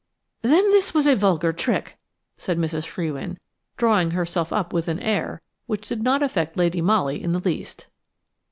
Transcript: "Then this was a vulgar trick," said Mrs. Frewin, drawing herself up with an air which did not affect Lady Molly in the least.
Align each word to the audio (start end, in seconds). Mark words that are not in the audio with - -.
"Then 0.41 0.71
this 0.71 0.95
was 0.95 1.05
a 1.05 1.15
vulgar 1.15 1.53
trick," 1.53 1.95
said 2.35 2.57
Mrs. 2.57 2.87
Frewin, 2.87 3.37
drawing 3.77 4.09
herself 4.09 4.51
up 4.51 4.73
with 4.73 4.87
an 4.87 4.99
air 4.99 5.43
which 5.67 5.87
did 5.87 6.01
not 6.01 6.23
affect 6.23 6.57
Lady 6.57 6.81
Molly 6.81 7.21
in 7.21 7.33
the 7.33 7.39
least. 7.39 7.85